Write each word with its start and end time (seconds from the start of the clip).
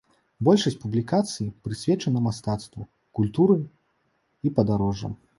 Большасць 0.47 0.77
публікацый 0.83 1.49
прысвечана 1.67 2.23
мастацтву, 2.27 2.85
культуры 3.19 3.57
і 4.49 4.53
падарожжам. 4.61 5.13